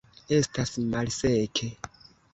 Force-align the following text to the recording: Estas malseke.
Estas 0.37 0.71
malseke. 0.95 1.73